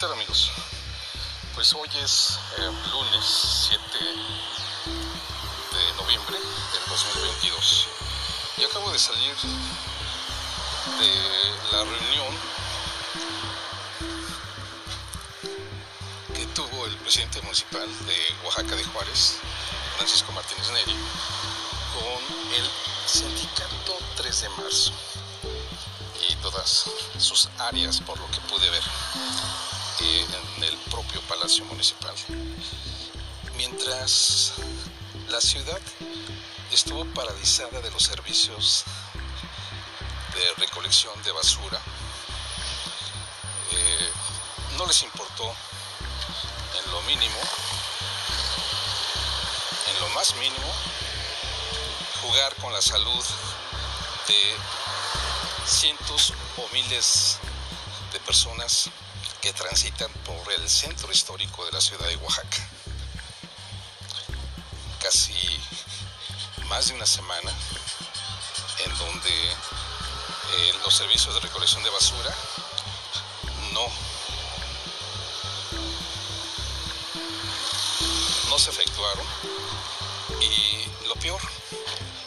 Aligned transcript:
tal 0.00 0.12
amigos? 0.14 0.50
Pues 1.54 1.74
hoy 1.74 1.88
es 2.02 2.38
eh, 2.56 2.72
lunes 2.90 3.68
7 3.68 3.82
de 4.86 5.94
noviembre 6.02 6.38
del 6.38 6.88
2022 6.88 7.88
y 8.56 8.64
acabo 8.64 8.90
de 8.92 8.98
salir 8.98 9.34
de 11.00 11.12
la 11.70 11.84
reunión 11.84 12.34
que 16.34 16.46
tuvo 16.54 16.86
el 16.86 16.96
presidente 16.96 17.42
municipal 17.42 17.86
de 18.06 18.46
Oaxaca 18.46 18.74
de 18.76 18.84
Juárez, 18.84 19.36
Francisco 19.98 20.32
Martínez 20.32 20.70
Neri, 20.70 20.96
con 21.92 22.54
el 22.54 22.70
sindicato 23.04 23.98
3 24.16 24.40
de 24.40 24.48
marzo 24.48 24.92
y 26.26 26.36
todas 26.36 26.86
sus 27.18 27.50
áreas 27.58 28.00
por 28.00 28.18
lo 28.18 28.26
que 28.30 28.40
pude 28.48 28.70
ver 28.70 28.82
en 30.00 30.64
el 30.64 30.76
propio 30.90 31.20
Palacio 31.22 31.64
Municipal. 31.66 32.14
Mientras 33.56 34.54
la 35.28 35.40
ciudad 35.40 35.80
estuvo 36.72 37.04
paralizada 37.06 37.80
de 37.80 37.90
los 37.90 38.02
servicios 38.02 38.84
de 40.34 40.54
recolección 40.64 41.22
de 41.22 41.32
basura, 41.32 41.78
eh, 43.72 44.10
no 44.78 44.86
les 44.86 45.02
importó 45.02 45.44
en 45.44 46.90
lo 46.90 47.02
mínimo, 47.02 47.38
en 49.92 50.00
lo 50.00 50.08
más 50.10 50.34
mínimo, 50.36 50.72
jugar 52.22 52.54
con 52.56 52.72
la 52.72 52.80
salud 52.80 53.24
de 54.28 54.56
cientos 55.66 56.32
o 56.56 56.68
miles 56.72 57.38
de 58.12 58.20
personas 58.20 58.90
que 59.40 59.52
transitan 59.52 60.10
por 60.24 60.52
el 60.52 60.68
centro 60.68 61.10
histórico 61.10 61.64
de 61.64 61.72
la 61.72 61.80
ciudad 61.80 62.06
de 62.06 62.16
Oaxaca. 62.16 62.68
Casi 65.02 65.34
más 66.68 66.88
de 66.88 66.94
una 66.94 67.06
semana 67.06 67.50
en 68.84 68.98
donde 68.98 69.30
eh, 69.30 70.72
los 70.84 70.94
servicios 70.94 71.34
de 71.34 71.40
recolección 71.40 71.82
de 71.82 71.90
basura 71.90 72.34
no, 73.72 73.86
no 78.50 78.58
se 78.58 78.70
efectuaron 78.70 79.26
y 80.40 81.06
lo 81.08 81.14
peor, 81.16 81.40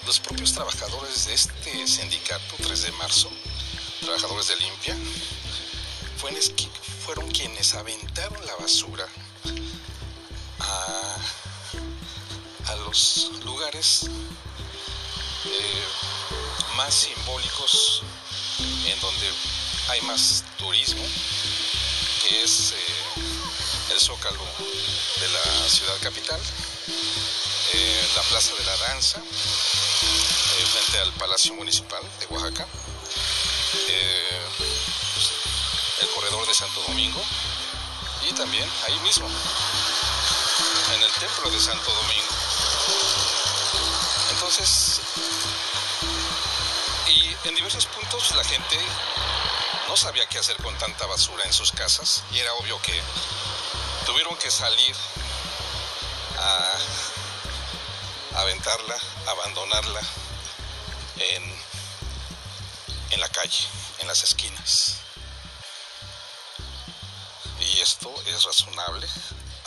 los 0.06 0.20
propios 0.20 0.54
trabajadores 0.54 1.26
de 1.28 1.34
este 1.34 1.88
sindicato 1.88 2.56
3 2.64 2.82
de 2.82 2.92
marzo, 2.94 3.30
trabajadores 4.02 4.48
de 4.48 4.56
limpia, 4.58 4.96
fueron 6.18 6.40
quienes 7.34 7.74
aventaron 7.74 8.46
la 8.46 8.56
basura 8.56 9.06
a, 10.60 11.18
los 12.86 13.32
lugares 13.46 14.04
eh, 15.46 15.84
más 16.76 16.94
simbólicos 16.94 18.04
en 18.86 19.00
donde 19.00 19.28
hay 19.90 20.02
más 20.02 20.44
turismo, 20.58 21.04
que 22.24 22.44
es 22.44 22.72
eh, 22.72 22.76
el 23.94 24.00
zócalo 24.00 24.44
de 25.20 25.28
la 25.30 25.70
ciudad 25.70 25.98
capital, 26.02 26.40
eh, 27.74 28.08
la 28.16 28.22
Plaza 28.24 28.54
de 28.56 28.66
la 28.66 28.78
Danza, 28.78 29.22
frente 30.72 31.00
al 31.00 31.12
Palacio 31.14 31.54
Municipal 31.56 32.02
de 32.20 32.26
Oaxaca 32.28 32.68
Santo 36.54 36.82
Domingo 36.88 37.20
y 38.30 38.34
también 38.34 38.70
ahí 38.86 39.00
mismo, 39.00 39.28
en 39.28 41.02
el 41.02 41.12
templo 41.14 41.50
de 41.50 41.60
Santo 41.60 41.92
Domingo. 41.92 42.34
Entonces, 44.30 45.02
y 47.08 47.48
en 47.48 47.56
diversos 47.56 47.88
puntos 47.88 48.36
la 48.36 48.44
gente 48.44 48.78
no 49.88 49.98
sabía 49.98 50.28
qué 50.28 50.38
hacer 50.38 50.56
con 50.58 50.78
tanta 50.78 51.08
basura 51.08 51.44
en 51.44 51.54
sus 51.54 51.72
casas 51.72 52.24
y 52.32 52.38
era 52.40 52.54
obvio 52.54 52.80
que 52.82 53.02
tuvieron 54.06 54.36
que 54.38 54.52
salir 54.52 54.96
a 56.38 56.78
aventarla, 58.40 58.98
abandonarla 59.28 60.02
en, 61.18 61.44
en 63.12 63.20
la 63.20 63.30
calle, 63.30 63.66
en 64.00 64.08
las 64.08 64.24
esquinas 64.24 65.03
y 67.64 67.80
esto 67.80 68.14
es 68.28 68.44
razonable 68.44 69.08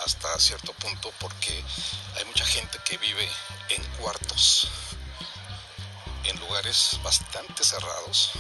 hasta 0.05 0.39
cierto 0.39 0.73
punto 0.75 1.13
porque 1.19 1.65
hay 2.17 2.25
mucha 2.27 2.45
gente 2.45 2.79
que 2.85 2.99
vive 2.99 3.29
en 3.71 3.83
cuartos, 3.99 4.69
en 6.25 6.39
lugares 6.41 6.99
bastante 7.03 7.65
cerrados 7.65 8.33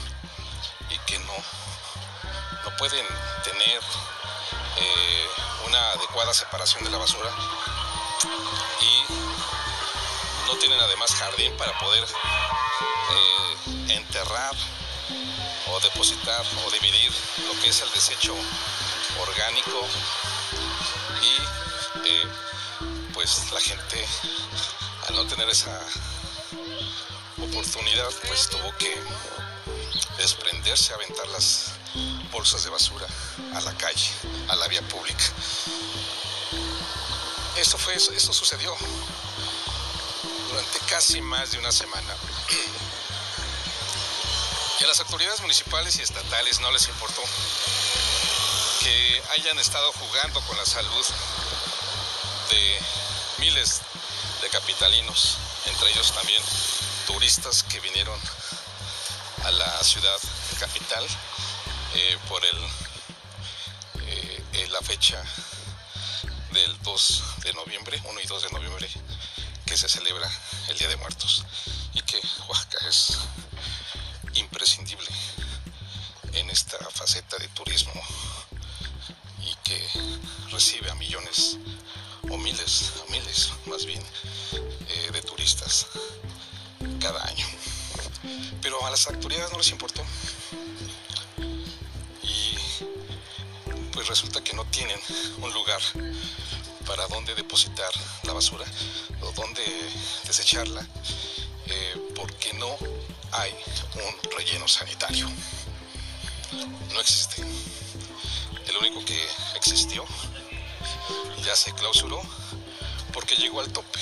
y 0.91 0.99
que 1.11 1.19
no, 1.21 1.35
no 2.65 2.77
pueden 2.77 3.05
tener 3.45 3.81
eh, 4.79 5.27
una 5.67 5.93
adecuada 5.93 6.35
separación 6.35 6.85
de 6.85 6.91
la 6.91 6.99
basura 6.99 7.31
y 8.81 9.13
no 10.47 10.57
tienen 10.59 10.81
además 10.81 11.15
jardín 11.15 11.57
para 11.57 11.77
poder 11.79 12.05
eh, 12.05 13.95
enterrar 13.95 14.55
o 15.69 15.81
depositar 15.81 16.45
o 16.67 16.71
dividir 16.71 17.13
lo 17.47 17.61
que 17.61 17.71
es 17.71 17.81
el 17.81 17.91
desecho 17.93 18.35
orgánico 19.21 19.87
y 21.23 22.09
eh, 22.09 22.27
pues 23.15 23.51
la 23.53 23.61
gente 23.61 24.07
al 25.09 25.17
no 25.17 25.27
tener 25.27 25.49
esa 25.49 25.81
oportunidad 27.39 28.09
pues 28.27 28.49
tuvo 28.49 28.77
que 28.79 28.95
desprenderse, 30.19 30.95
aventar 30.95 31.27
las 31.29 31.73
bolsas 32.31 32.65
de 32.65 32.71
basura 32.71 33.07
a 33.55 33.61
la 33.61 33.75
calle, 33.77 34.11
a 34.49 34.57
la 34.57 34.69
vía 34.69 34.83
pública. 34.89 35.25
Esto 37.57 37.79
fue 37.79 37.95
esto 37.95 38.33
sucedió 38.33 38.75
durante 40.49 40.79
casi 40.91 41.21
más 41.21 41.53
de 41.53 41.59
una 41.59 41.73
semana. 41.73 42.15
Y 44.79 44.85
a 44.85 44.89
las 44.89 45.01
autoridades 45.01 45.41
municipales 45.41 45.97
y 45.97 46.03
estatales 46.03 46.61
no 46.61 46.71
les 46.71 46.87
importó 46.89 47.23
que 48.87 49.23
hayan 49.31 49.59
estado 49.59 49.93
jugando 49.95 50.41
con 50.43 50.57
la 50.57 50.65
salud 50.65 51.05
de 52.51 52.79
miles 53.39 53.81
de 54.41 54.49
capitalinos, 54.49 55.39
entre 55.67 55.91
ellos 55.91 56.13
también 56.13 56.41
turistas 57.05 57.65
que 57.65 57.81
vinieron 57.81 58.21
a 59.43 59.51
la 59.51 59.83
ciudad 59.83 60.17
capital 60.61 61.05
eh, 61.95 62.17
por 62.29 62.45
el, 62.45 62.57
eh, 64.07 64.45
eh, 64.53 64.69
la 64.69 64.81
fecha 64.83 65.21
del 66.53 66.81
2 66.83 67.23
de 67.43 67.55
noviembre, 67.55 68.01
1 68.05 68.21
y 68.21 68.27
2 68.27 68.43
de 68.45 68.51
noviembre, 68.51 68.89
que 69.67 69.77
se 69.77 69.89
celebra 69.89 70.31
el 70.69 70.79
Día 70.79 70.87
de 70.87 70.97
Muertos. 70.97 71.45
Y 71.93 72.03
que 72.03 72.21
Oaxaca 72.47 72.87
es 72.89 73.19
imprescindible 74.35 75.09
en 76.35 76.51
esta 76.51 76.79
faceta 76.91 77.37
de 77.39 77.49
turismo 77.49 77.93
que 79.67 79.83
recibe 80.53 80.89
a 80.91 80.95
millones 80.95 81.59
o 82.31 82.37
miles, 82.39 82.93
miles 83.09 83.51
más 83.67 83.85
bien, 83.85 84.01
eh, 84.53 85.11
de 85.13 85.23
turistas 85.23 85.87
cada 87.01 87.21
año. 87.27 87.47
Pero 88.63 88.85
a 88.87 88.91
las 88.91 89.07
autoridades 89.09 89.51
no 89.51 89.59
les 89.59 89.71
importó. 89.71 90.03
Y 92.23 92.57
pues 93.93 94.07
resulta 94.07 94.43
que 94.43 94.55
no 94.55 94.65
tienen 94.67 95.01
un 95.39 95.53
lugar 95.53 95.81
para 96.87 97.07
donde 97.09 97.35
depositar 97.35 97.91
la 98.23 98.33
basura 98.35 98.65
o 99.21 99.33
donde 99.33 99.63
desecharla 100.27 100.87
eh, 101.67 102.13
porque 102.15 102.53
no 102.55 102.77
hay 103.33 103.53
un 103.95 104.31
relleno 104.37 104.69
sanitario. 104.69 105.29
No 106.93 107.01
existe. 107.01 107.43
El 108.77 108.89
único 108.89 109.03
que 109.07 109.19
existió 109.55 110.05
ya 111.43 111.57
se 111.57 111.73
clausuró 111.73 112.21
porque 113.15 113.35
llegó 113.37 113.61
al 113.61 113.73
tope. 113.73 113.99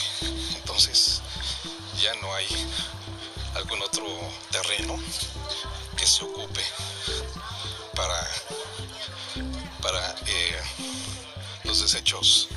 Entonces 0.56 1.23
ya 2.03 2.12
no 2.17 2.35
hay 2.35 2.47
algún 3.55 3.81
otro 3.82 4.05
terreno 4.50 4.99
que 5.97 6.05
se 6.05 6.25
ocupe 6.25 6.61
para, 7.94 8.31
para 9.81 10.17
eh, 10.26 10.61
los 11.62 11.81
desechos 11.81 12.49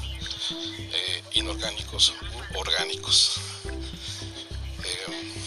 eh, 0.50 1.24
inorgánicos 1.34 2.14
orgánicos. 2.56 3.38
Eh, 4.84 5.46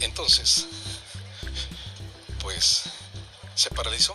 entonces, 0.00 0.66
pues 2.40 2.82
se 3.54 3.70
paralizó 3.70 4.14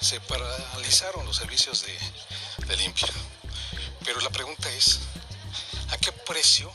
se 0.00 0.20
paralizaron 0.20 1.26
los 1.26 1.36
servicios 1.36 1.84
de, 1.84 2.66
de 2.66 2.76
limpia. 2.76 3.08
Pero 4.04 4.20
la 4.20 4.30
pregunta 4.30 4.70
es, 4.70 5.00
¿a 5.90 5.98
qué 5.98 6.12
precio 6.12 6.72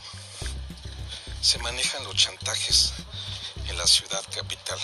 se 1.40 1.58
manejan 1.58 2.04
los 2.04 2.14
chantajes 2.16 2.92
en 3.68 3.76
la 3.76 3.86
ciudad 3.86 4.22
capital? 4.34 4.78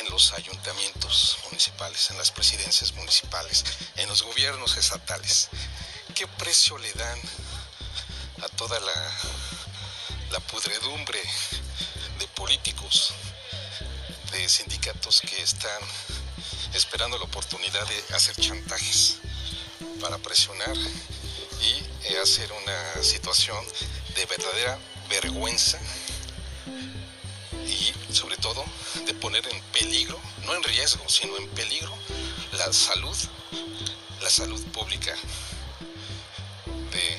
en 0.00 0.10
los 0.10 0.32
ayuntamientos 0.32 1.38
municipales, 1.44 2.10
en 2.10 2.18
las 2.18 2.30
presidencias 2.30 2.92
municipales, 2.92 3.64
en 3.96 4.08
los 4.08 4.22
gobiernos 4.22 4.76
estatales. 4.76 5.48
¿Qué 6.14 6.26
precio 6.26 6.76
le 6.78 6.92
dan 6.92 7.20
a 8.42 8.48
toda 8.56 8.78
la, 8.80 9.12
la 10.32 10.40
pudredumbre 10.40 11.20
de 12.18 12.28
políticos, 12.28 13.12
de 14.32 14.48
sindicatos 14.48 15.20
que 15.20 15.42
están 15.42 15.82
esperando 16.74 17.18
la 17.18 17.24
oportunidad 17.24 17.86
de 17.86 18.14
hacer 18.14 18.36
chantajes 18.36 19.18
para 20.00 20.18
presionar 20.18 20.76
y 20.76 22.06
eh, 22.08 22.18
hacer 22.22 22.50
una 22.52 23.02
situación 23.02 23.64
de 24.14 24.26
verdadera 24.26 24.78
vergüenza 25.08 25.78
y 27.66 28.12
sobre 28.12 28.36
todo 28.36 28.64
de 29.04 29.14
poner 29.14 29.46
en 29.48 29.60
peligro, 29.72 30.20
no 30.44 30.54
en 30.54 30.62
riesgo, 30.62 31.08
sino 31.08 31.36
en 31.38 31.48
peligro 31.50 31.92
la 32.52 32.72
salud, 32.72 33.16
la 34.22 34.30
salud 34.30 34.62
pública 34.68 35.14
de 36.90 37.18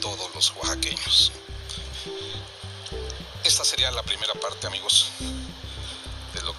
todos 0.00 0.34
los 0.34 0.50
oaxaqueños. 0.56 1.32
Esta 3.44 3.64
sería 3.64 3.90
la 3.90 4.02
primera 4.02 4.32
parte, 4.34 4.66
amigos, 4.66 5.10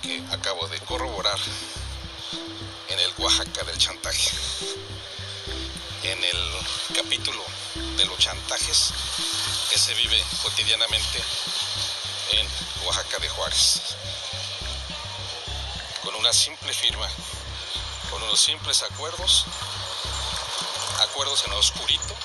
que 0.05 0.23
acabo 0.31 0.67
de 0.67 0.79
corroborar 0.81 1.39
en 2.89 2.99
el 2.99 3.11
Oaxaca 3.17 3.63
del 3.63 3.77
chantaje. 3.77 4.29
En 6.03 6.23
el 6.23 6.37
capítulo 6.95 7.43
de 7.97 8.05
los 8.05 8.17
chantajes 8.19 8.93
que 9.71 9.79
se 9.79 9.95
vive 9.95 10.23
cotidianamente 10.43 11.23
en 12.33 12.47
Oaxaca 12.85 13.17
de 13.17 13.29
Juárez. 13.29 13.81
Con 16.03 16.13
una 16.15 16.33
simple 16.33 16.71
firma, 16.71 17.09
con 18.11 18.21
unos 18.21 18.39
simples 18.39 18.83
acuerdos, 18.83 19.45
acuerdos 21.09 21.43
en 21.45 21.53
oscurito, 21.53 22.15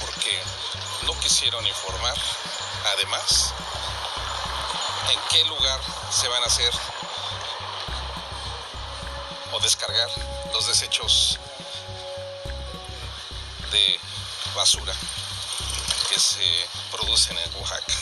porque 0.00 0.38
no 1.06 1.18
quisieron 1.20 1.66
informar, 1.66 2.16
además, 2.94 3.54
en 5.10 5.18
qué 5.30 5.44
lugar 5.46 5.80
se 6.10 6.28
van 6.28 6.42
a 6.42 6.46
hacer 6.46 6.72
descargar 9.62 10.10
los 10.52 10.66
desechos 10.66 11.38
de 13.70 14.00
basura 14.56 14.92
que 16.08 16.18
se 16.18 16.44
producen 16.90 17.38
en 17.38 17.54
Oaxaca 17.60 17.94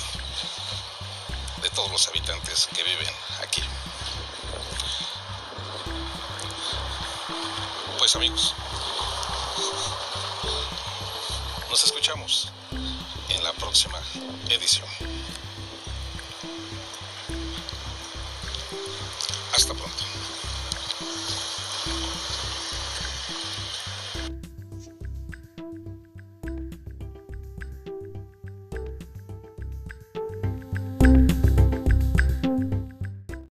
de 1.63 1.71
todos 1.71 1.91
los 1.91 2.09
habitantes 2.09 2.69
que 2.75 2.83
viven 2.83 3.15
aquí. 3.43 3.63
Pues 7.99 8.17
amigos, 8.17 8.55
nos 11.69 11.85
escuchamos 11.85 12.49
en 13.29 13.45
la 13.45 13.53
próxima 13.53 14.01
edición. 14.49 14.89